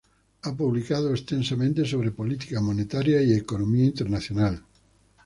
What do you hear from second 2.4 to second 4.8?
monetaria y economía internacional.